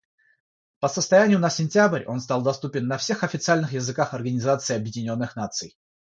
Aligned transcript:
По 0.79 0.87
состоянию 0.89 1.37
на 1.37 1.51
сентябрь 1.51 2.05
он 2.07 2.21
стал 2.21 2.41
доступен 2.41 2.87
на 2.87 2.97
всех 2.97 3.23
официальных 3.23 3.73
языках 3.73 4.15
Организации 4.15 4.75
Объединенных 4.75 5.35
Наций. 5.35 5.77